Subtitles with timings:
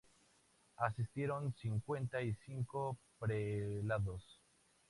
[0.77, 4.23] Asistieron cincuenta y cinco prelados.